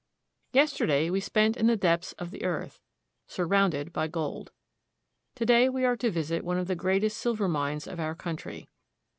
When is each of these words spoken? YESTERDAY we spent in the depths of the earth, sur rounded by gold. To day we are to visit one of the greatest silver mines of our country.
YESTERDAY 0.53 1.11
we 1.11 1.19
spent 1.19 1.55
in 1.55 1.67
the 1.67 1.77
depths 1.77 2.13
of 2.13 2.31
the 2.31 2.43
earth, 2.43 2.81
sur 3.27 3.45
rounded 3.45 3.93
by 3.93 4.07
gold. 4.07 4.51
To 5.35 5.45
day 5.45 5.69
we 5.69 5.85
are 5.85 5.95
to 5.97 6.09
visit 6.09 6.43
one 6.43 6.57
of 6.57 6.65
the 6.65 6.75
greatest 6.75 7.17
silver 7.17 7.47
mines 7.47 7.85
of 7.85 7.99
our 7.99 8.15
country. 8.15 8.67